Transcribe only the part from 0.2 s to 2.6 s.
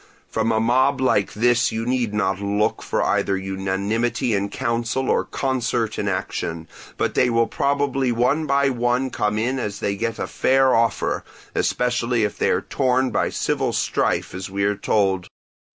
From a mob like this you need not